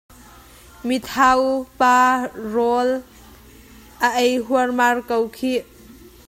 Mithau 0.87 1.43
pa 1.79 1.95
rawl 2.53 2.89
a 4.07 4.07
ei 4.23 4.33
huarmar 4.45 4.95
ko 5.07 5.15
khih. 5.35 5.63